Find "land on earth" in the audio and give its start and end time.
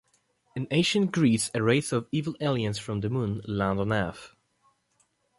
3.45-4.35